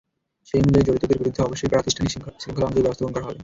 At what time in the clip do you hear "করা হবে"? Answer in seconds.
3.15-3.39